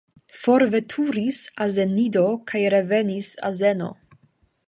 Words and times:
Forveturis 0.43 1.41
azenido 1.65 2.25
kaj 2.53 2.63
revenis 2.77 3.31
azeno. 3.51 3.93